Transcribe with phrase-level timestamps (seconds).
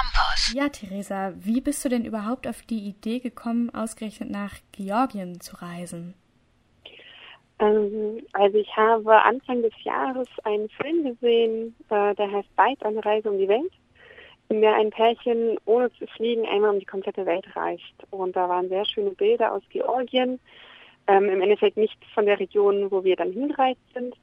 [0.00, 0.52] Campus.
[0.54, 5.56] Ja, Theresa, wie bist du denn überhaupt auf die Idee gekommen, ausgerechnet nach Georgien zu
[5.56, 6.14] reisen?
[7.58, 13.04] Ähm, also ich habe Anfang des Jahres einen Film gesehen, äh, der heißt Weit eine
[13.04, 13.72] Reise um die Welt,
[14.48, 17.94] in der ein Pärchen ohne zu fliegen einmal um die komplette Welt reist.
[18.10, 20.40] Und da waren sehr schöne Bilder aus Georgien,
[21.06, 24.14] ähm, im Endeffekt nicht von der Region, wo wir dann hinreist sind.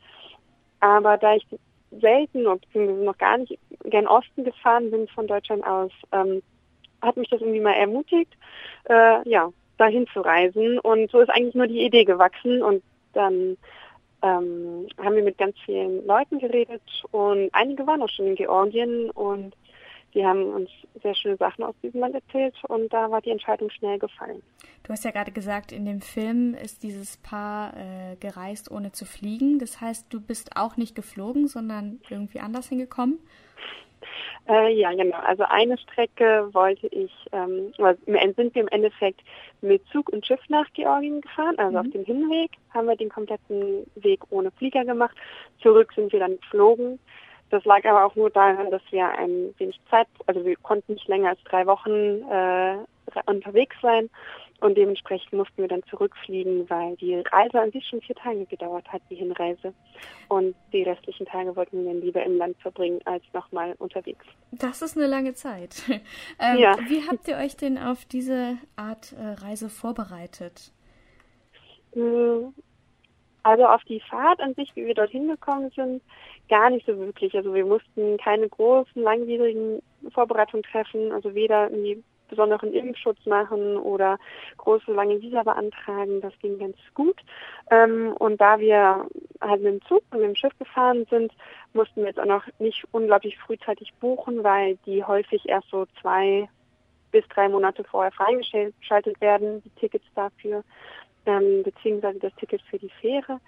[0.79, 1.45] Aber da ich
[1.91, 6.41] selten beziehungsweise noch gar nicht gern Osten gefahren bin von Deutschland aus, ähm,
[7.01, 8.31] hat mich das irgendwie mal ermutigt,
[8.89, 10.79] äh, ja, dahin zu reisen.
[10.79, 12.61] Und so ist eigentlich nur die Idee gewachsen.
[12.61, 13.57] Und dann
[14.23, 16.81] ähm, haben wir mit ganz vielen Leuten geredet.
[17.11, 19.09] Und einige waren auch schon in Georgien.
[19.11, 19.55] Und
[20.13, 20.69] die haben uns
[21.01, 24.41] sehr schöne Sachen aus diesem Land erzählt und da war die Entscheidung schnell gefallen.
[24.83, 29.05] Du hast ja gerade gesagt, in dem Film ist dieses Paar äh, gereist, ohne zu
[29.05, 29.59] fliegen.
[29.59, 33.19] Das heißt, du bist auch nicht geflogen, sondern irgendwie anders hingekommen?
[34.47, 35.17] Äh, ja, genau.
[35.17, 39.21] Also eine Strecke wollte ich, ähm, sind wir im Endeffekt
[39.61, 41.55] mit Zug und Schiff nach Georgien gefahren.
[41.57, 41.77] Also mhm.
[41.77, 45.17] auf dem Hinweg haben wir den kompletten Weg ohne Flieger gemacht.
[45.61, 46.99] Zurück sind wir dann geflogen.
[47.49, 51.07] Das lag aber auch nur daran, dass wir ein wenig Zeit, also wir konnten nicht
[51.07, 52.77] länger als drei Wochen äh,
[53.25, 54.09] unterwegs sein
[54.59, 58.91] und dementsprechend mussten wir dann zurückfliegen, weil die Reise an sich schon vier Tage gedauert
[58.91, 59.73] hat, die Hinreise.
[60.29, 64.25] Und die restlichen Tage wollten wir dann lieber im Land verbringen als nochmal unterwegs.
[64.51, 65.83] Das ist eine lange Zeit.
[66.39, 66.75] ähm, ja.
[66.87, 70.71] Wie habt ihr euch denn auf diese Art äh, Reise vorbereitet?
[73.47, 76.03] Also auf die Fahrt an sich, wie wir dorthin gekommen sind,
[76.49, 77.33] gar nicht so wirklich.
[77.33, 79.81] Also wir mussten keine großen, langwierigen
[80.13, 84.19] Vorbereitungen treffen, also weder irgendwie besonderen Impfschutz machen oder
[84.57, 86.19] große, lange Visa beantragen.
[86.19, 87.21] Das ging ganz gut.
[87.71, 89.07] Ähm, und da wir
[89.39, 91.31] halt mit dem Zug und mit dem Schiff gefahren sind,
[91.71, 96.49] mussten wir jetzt auch noch nicht unglaublich frühzeitig buchen, weil die häufig erst so zwei
[97.11, 100.65] bis drei Monate vorher freigeschaltet werden, die Tickets dafür
[101.27, 103.39] ähm, beziehungsweise das Ticket für die Fähre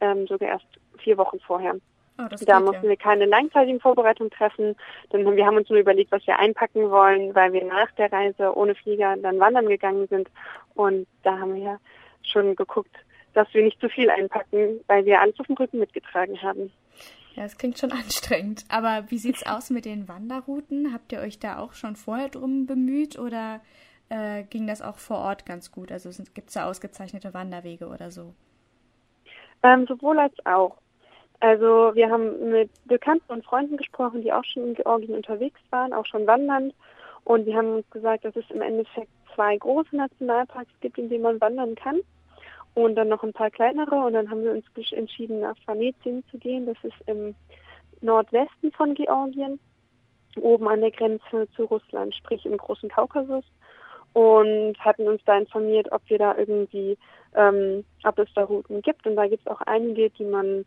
[0.00, 0.66] ähm, sogar erst
[0.98, 1.76] vier Wochen vorher.
[2.20, 2.90] Oh, da mussten ja.
[2.90, 4.74] wir keine langzeitigen Vorbereitungen treffen,
[5.12, 8.56] denn wir haben uns nur überlegt, was wir einpacken wollen, weil wir nach der Reise
[8.56, 10.28] ohne Flieger dann wandern gegangen sind.
[10.74, 11.78] Und da haben wir ja
[12.22, 12.94] schon geguckt,
[13.34, 16.72] dass wir nicht zu viel einpacken, weil wir alles auf dem Rücken mitgetragen haben.
[17.36, 18.64] Ja, es klingt schon anstrengend.
[18.68, 20.92] Aber wie sieht's aus mit den Wanderrouten?
[20.92, 23.60] Habt ihr euch da auch schon vorher drum bemüht oder
[24.10, 25.92] äh, ging das auch vor Ort ganz gut?
[25.92, 28.34] Also gibt es da ausgezeichnete Wanderwege oder so?
[29.62, 30.76] Ähm, sowohl als auch.
[31.40, 35.92] Also wir haben mit Bekannten und Freunden gesprochen, die auch schon in Georgien unterwegs waren,
[35.92, 36.74] auch schon wandernd.
[37.24, 41.22] Und die haben uns gesagt, dass es im Endeffekt zwei große Nationalparks gibt, in denen
[41.22, 42.00] man wandern kann.
[42.74, 43.94] Und dann noch ein paar kleinere.
[43.94, 46.66] Und dann haben wir uns entschieden, nach Vanetien zu gehen.
[46.66, 47.34] Das ist im
[48.00, 49.60] Nordwesten von Georgien,
[50.40, 53.44] oben an der Grenze zu Russland, sprich im großen Kaukasus
[54.12, 56.98] und hatten uns da informiert, ob wir da irgendwie,
[57.34, 59.06] ähm, ob es da Routen gibt.
[59.06, 60.64] Und da gibt es auch einige, die man,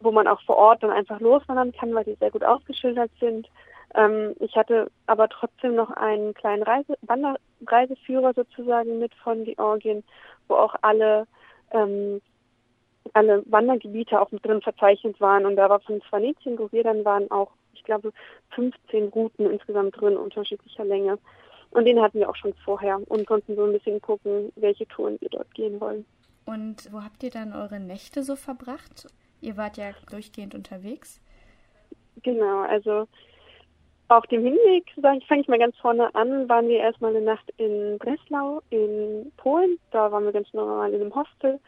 [0.00, 3.48] wo man auch vor Ort dann einfach loswandern kann, weil die sehr gut ausgeschildert sind.
[3.94, 10.04] Ähm, ich hatte aber trotzdem noch einen kleinen Reise Wanderreiseführer sozusagen mit von Georgien,
[10.48, 11.26] wo auch alle
[11.72, 12.20] ähm,
[13.14, 17.04] alle Wandergebiete auch mit drin verzeichnet waren und da war von Svanetien, wo wir dann
[17.04, 18.12] waren, auch, ich glaube,
[18.50, 21.18] 15 Routen insgesamt drin, unterschiedlicher Länge.
[21.70, 25.20] Und den hatten wir auch schon vorher und konnten so ein bisschen gucken, welche Touren
[25.20, 26.04] wir dort gehen wollen.
[26.46, 29.06] Und wo habt ihr dann eure Nächte so verbracht?
[29.40, 31.20] Ihr wart ja durchgehend unterwegs.
[32.22, 33.06] Genau, also
[34.08, 37.96] auf dem Hinweg, fange ich mal ganz vorne an, waren wir erstmal eine Nacht in
[37.98, 39.78] Breslau in Polen.
[39.92, 41.60] Da waren wir ganz normal in einem Hostel.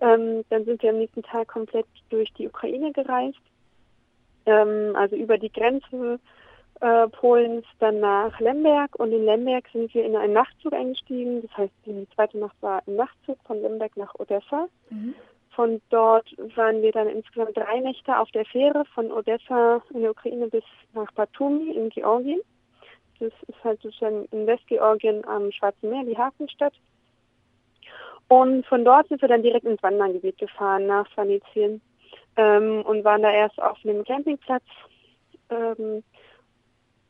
[0.00, 3.40] Ähm, dann sind wir am nächsten Tag komplett durch die Ukraine gereist.
[4.46, 6.20] Ähm, also über die Grenze
[6.80, 11.42] äh, Polens dann nach Lemberg und in Lemberg sind wir in einen Nachtzug eingestiegen.
[11.42, 14.68] Das heißt, die zweite Nacht war ein Nachtzug von Lemberg nach Odessa.
[14.90, 15.14] Mhm.
[15.50, 20.12] Von dort waren wir dann insgesamt drei Nächte auf der Fähre von Odessa in der
[20.12, 20.62] Ukraine bis
[20.94, 22.40] nach Batumi in Georgien.
[23.18, 26.74] Das ist halt sozusagen in Westgeorgien am Schwarzen Meer, die Hafenstadt.
[28.28, 31.80] Und von dort sind wir dann direkt ins Wandergebiet gefahren nach Svanetien
[32.36, 34.62] ähm, und waren da erst auf einem Campingplatz
[35.50, 36.04] ähm,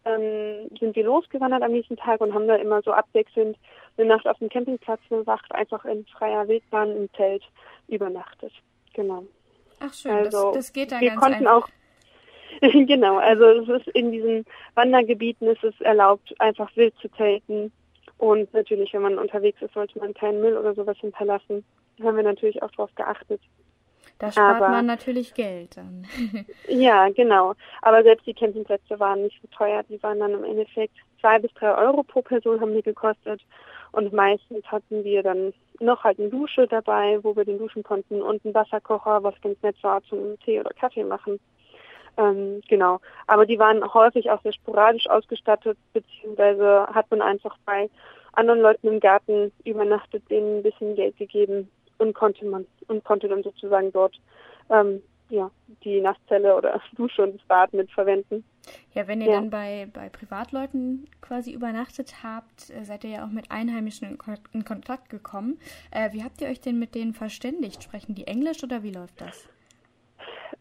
[0.08, 3.56] ähm, sind wir losgewandert am nächsten Tag und haben da immer so abwechselnd
[3.96, 7.42] eine Nacht auf dem Campingplatz, eine Wacht einfach in freier Wildbahn im Zelt
[7.88, 8.52] übernachtet.
[8.94, 9.24] Genau.
[9.80, 11.68] Ach schön, also, das, das geht da wir ganz konnten einfach.
[11.68, 11.68] auch
[12.60, 14.44] genau, also es ist in diesen
[14.74, 17.72] Wandergebieten ist es erlaubt, einfach wild zu zelten.
[18.16, 21.64] Und natürlich, wenn man unterwegs ist, sollte man keinen Müll oder sowas hinterlassen.
[21.98, 23.40] Da haben wir natürlich auch darauf geachtet.
[24.18, 26.06] Da spart Aber, man natürlich Geld dann.
[26.68, 27.54] ja, genau.
[27.82, 29.82] Aber selbst die Campingplätze waren nicht so teuer.
[29.84, 33.40] Die waren dann im Endeffekt zwei bis drei Euro pro Person haben die gekostet.
[33.92, 38.20] Und meistens hatten wir dann noch halt eine Dusche dabei, wo wir den duschen konnten
[38.20, 41.40] und einen Wasserkocher, was ganz nett war zum Tee oder Kaffee machen.
[42.16, 43.00] Ähm, genau.
[43.26, 47.88] Aber die waren häufig auch sehr sporadisch ausgestattet, beziehungsweise hat man einfach bei
[48.32, 53.28] anderen Leuten im Garten übernachtet, denen ein bisschen Geld gegeben und konnte man und konnte
[53.28, 54.18] dann sozusagen dort
[54.70, 55.50] ähm, ja,
[55.84, 58.44] die Nasszelle oder Dusche und das Bad mit verwenden.
[58.92, 59.34] Ja, wenn ihr ja.
[59.34, 64.18] dann bei, bei Privatleuten quasi übernachtet habt, äh, seid ihr ja auch mit Einheimischen in,
[64.18, 65.58] Kon in Kontakt gekommen.
[65.90, 67.82] Äh, wie habt ihr euch denn mit denen verständigt?
[67.82, 69.48] Sprechen die Englisch oder wie läuft das?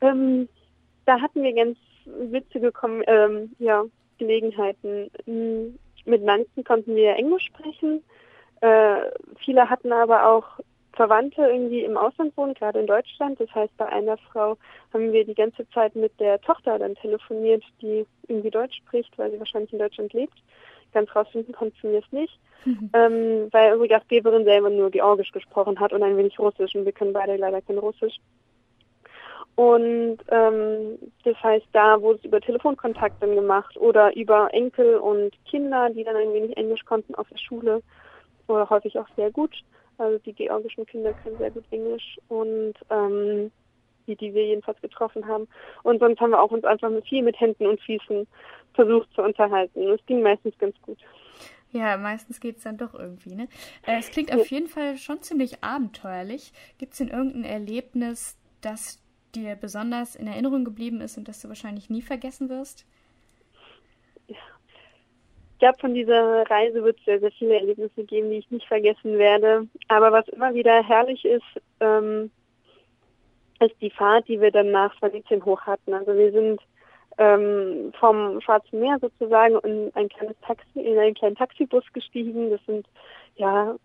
[0.02, 0.48] Ähm,
[1.06, 2.72] da hatten wir ganz witzige
[3.08, 3.84] ähm, ja,
[4.18, 5.10] Gelegenheiten.
[6.06, 8.04] Mit manchen konnten wir Englisch sprechen.
[8.62, 9.12] Äh,
[9.44, 10.60] viele hatten aber auch
[10.98, 13.40] Verwandte irgendwie im Ausland wohnen, gerade in Deutschland.
[13.40, 14.58] Das heißt, bei einer Frau
[14.92, 19.32] haben wir die ganze Zeit mit der Tochter dann telefoniert, die irgendwie Deutsch spricht, weil
[19.32, 20.34] sie wahrscheinlich in Deutschland lebt.
[20.94, 22.90] Ganz rausfinden konnten wir es nicht, mhm.
[22.94, 26.94] ähm, weil unsere Gastgeberin selber nur Georgisch gesprochen hat und ein wenig Russisch und wir
[26.94, 28.16] können beide leider kein Russisch.
[29.56, 35.32] Und ähm, das heißt, da wurde es über Telefonkontakt dann gemacht oder über Enkel und
[35.46, 37.84] Kinder, die dann ein wenig Englisch konnten auf der Schule
[38.48, 39.52] oder häufig auch sehr gut.
[39.98, 43.52] Also die georgischen Kinder können sehr gut Englisch und ähm,
[44.08, 45.48] die, die wir jedenfalls getroffen haben.
[45.84, 48.28] Und sonst haben wir auch uns einfach mit viel mit Händen und Füßen
[48.74, 49.90] versucht zu unterhalten.
[49.90, 51.00] Es ging meistens ganz gut.
[51.72, 53.50] Ja, meistens geht es dann doch irgendwie, ne?
[53.86, 56.54] Äh, es klingt auf jeden Fall schon ziemlich abenteuerlich.
[56.78, 59.04] Gibt es denn irgendein Erlebnis, das
[59.36, 62.86] dir besonders in Erinnerung geblieben ist und das du wahrscheinlich nie vergessen wirst?
[65.58, 68.68] Ich glaube, von dieser Reise wird es sehr, sehr viele Erlebnisse geben, die ich nicht
[68.68, 69.68] vergessen werde.
[69.88, 71.42] Aber was immer wieder herrlich ist,
[71.80, 72.30] ähm,
[73.60, 75.96] ist die Fahrt, die wir dann nach Svanitien hoch hatten.
[75.96, 76.62] Also wir sind
[77.18, 82.52] ähm, vom Schwarzen Meer sozusagen in ein kleines Taxi, in einen kleinen Taxibus gestiegen.
[82.52, 82.86] Das sind
[83.38, 83.76] ja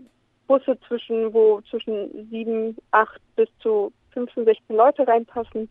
[0.49, 5.71] Busse zwischen, wo zwischen sieben, acht bis zu 15, 16 Leute reinpassen.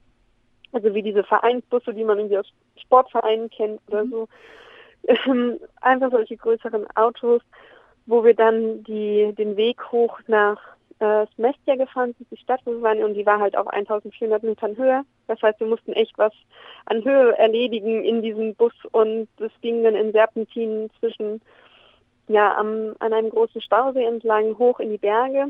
[0.71, 4.09] Also wie diese Vereinsbusse, die man irgendwie aus Sportvereinen kennt oder mhm.
[4.09, 4.27] so
[5.81, 7.42] einfach solche größeren Autos,
[8.06, 10.59] wo wir dann die, den Weg hoch nach
[11.00, 14.44] äh, Smestia gefahren sind, die Stadt, wo wir waren, und die war halt auf 1400
[14.44, 15.01] Metern Höhe.
[15.27, 16.33] Das heißt, wir mussten echt was
[16.86, 21.42] an Höhe erledigen in diesem Bus und es ging dann in Serpentinen zwischen,
[22.27, 25.48] ja, am, an einem großen Stausee entlang hoch in die Berge.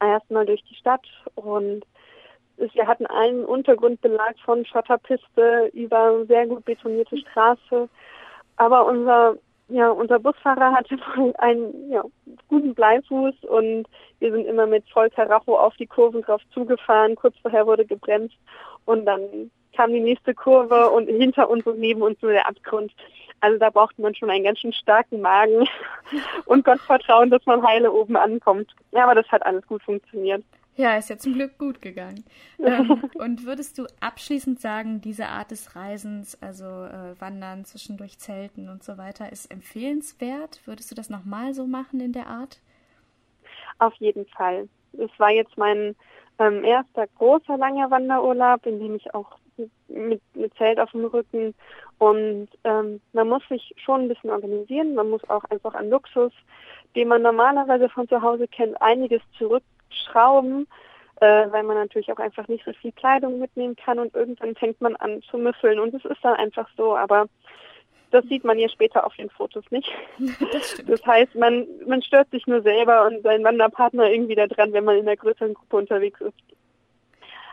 [0.00, 1.84] Erstmal durch die Stadt und
[2.56, 7.88] wir hatten einen Untergrundbelag von Schotterpiste über sehr gut betonierte Straße
[8.58, 9.36] aber unser,
[9.68, 10.96] ja, unser Busfahrer hatte
[11.38, 12.04] einen ja,
[12.48, 13.86] guten Bleifuß und
[14.18, 17.16] wir sind immer mit voll Karacho auf die Kurven drauf zugefahren.
[17.16, 18.36] Kurz vorher wurde gebremst
[18.84, 22.92] und dann kam die nächste Kurve und hinter uns und neben uns nur der Abgrund.
[23.40, 25.68] Also da braucht man schon einen ganz schön starken Magen
[26.46, 28.74] und Gottvertrauen, dass man heile oben ankommt.
[28.90, 30.42] Ja, aber das hat alles gut funktioniert.
[30.78, 32.24] Ja, ist ja zum Glück gut gegangen.
[32.60, 38.68] ähm, und würdest du abschließend sagen, diese Art des Reisens, also äh, Wandern, zwischendurch Zelten
[38.68, 40.60] und so weiter, ist empfehlenswert?
[40.66, 42.60] Würdest du das nochmal so machen in der Art?
[43.80, 44.68] Auf jeden Fall.
[44.92, 45.96] Es war jetzt mein
[46.38, 49.36] ähm, erster großer langer Wanderurlaub, in dem ich auch
[49.88, 51.54] mit, mit Zelt auf dem Rücken
[51.98, 54.94] und ähm, man muss sich schon ein bisschen organisieren.
[54.94, 56.32] Man muss auch einfach an Luxus,
[56.94, 60.66] den man normalerweise von zu Hause kennt, einiges zurück schrauben,
[61.20, 64.80] äh, weil man natürlich auch einfach nicht so viel Kleidung mitnehmen kann und irgendwann fängt
[64.80, 67.26] man an zu müffeln und es ist dann einfach so, aber
[68.10, 69.90] das sieht man ja später auf den Fotos nicht.
[70.52, 74.72] Das, das, heißt, man, man stört sich nur selber und seinen Wanderpartner irgendwie da dran,
[74.72, 76.34] wenn man in einer größeren Gruppe unterwegs ist.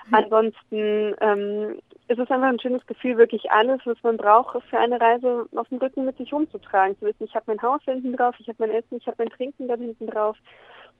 [0.07, 0.13] Mhm.
[0.13, 5.01] Ansonsten ähm, ist es einfach ein schönes Gefühl, wirklich alles, was man braucht, für eine
[5.01, 6.97] Reise auf dem Rücken mit sich umzutragen.
[6.99, 9.29] Zu wissen, ich habe mein Haus hinten drauf, ich habe mein Essen, ich habe mein
[9.29, 10.37] Trinken da hinten drauf.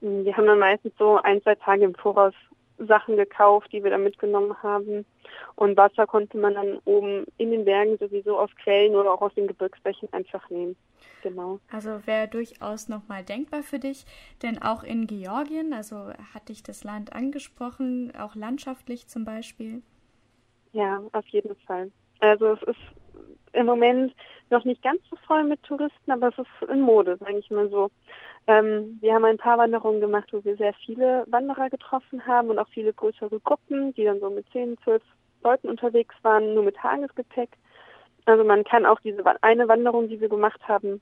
[0.00, 2.34] Wir haben dann meistens so ein, zwei Tage im Voraus
[2.78, 5.06] Sachen gekauft, die wir dann mitgenommen haben.
[5.54, 9.34] Und Wasser konnte man dann oben in den Bergen sowieso aus Quellen oder auch aus
[9.34, 10.76] den Gebirgsbächen einfach nehmen.
[11.22, 11.60] Genau.
[11.72, 14.04] Also wäre durchaus nochmal denkbar für dich,
[14.42, 19.82] denn auch in Georgien, also hat dich das Land angesprochen, auch landschaftlich zum Beispiel?
[20.72, 21.90] Ja, auf jeden Fall.
[22.20, 22.80] Also es ist
[23.52, 24.14] im Moment
[24.50, 27.68] noch nicht ganz so voll mit Touristen, aber es ist in Mode, sage ich mal
[27.70, 27.90] so.
[28.46, 32.58] Ähm, wir haben ein paar Wanderungen gemacht, wo wir sehr viele Wanderer getroffen haben und
[32.58, 35.02] auch viele größere Gruppen, die dann so mit 10, 12
[35.42, 37.50] Leuten unterwegs waren, nur mit Tagesgepäck.
[38.24, 41.00] Also man kann auch diese eine Wanderung, die wir gemacht haben,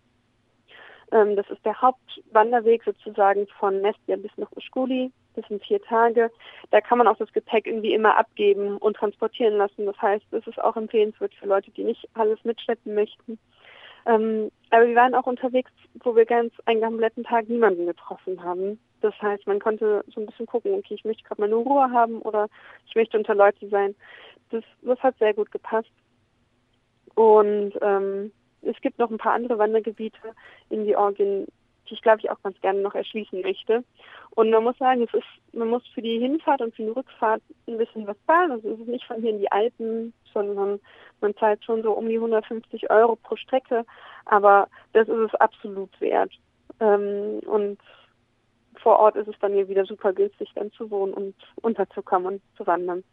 [1.13, 5.13] ähm, das ist der Hauptwanderweg sozusagen von Mestia bis nach Uskuli.
[5.35, 6.31] Das sind vier Tage.
[6.71, 9.87] Da kann man auch das Gepäck irgendwie immer abgeben und transportieren lassen.
[9.87, 13.39] Das heißt, es ist auch empfehlenswert für Leute, die nicht alles mitschleppen möchten.
[14.07, 15.71] Ähm, aber wir waren auch unterwegs,
[16.03, 18.79] wo wir ganz einen kompletten Tag niemanden getroffen haben.
[19.01, 21.91] Das heißt, man konnte so ein bisschen gucken, okay, ich möchte gerade mal nur Ruhe
[21.91, 22.49] haben oder
[22.87, 23.95] ich möchte unter Leute sein.
[24.51, 25.91] Das, das hat sehr gut gepasst.
[27.15, 30.35] Und ähm, es gibt noch ein paar andere Wandergebiete
[30.71, 31.47] in Georgien,
[31.89, 33.85] die ich glaube ich auch ganz gerne noch erschließen möchte.
[34.31, 37.43] Und man muss sagen, es ist, man muss für die Hinfahrt und für die Rückfahrt
[37.69, 38.51] ein bisschen was zahlen.
[38.51, 40.81] Also es ist nicht von hier in die Alpen, sondern
[41.21, 43.85] man zahlt schon so um die 150 Euro pro Strecke.
[44.27, 46.33] Aber das ist es absolut wert.
[46.81, 47.79] Ähm, und
[48.83, 52.43] vor Ort ist es dann hier wieder super günstig, dann zu wohnen und unterzukommen und
[52.57, 53.05] zu wandern.